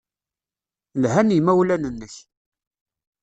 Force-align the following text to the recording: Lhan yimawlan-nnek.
Lhan 1.01 1.29
yimawlan-nnek. 1.35 2.15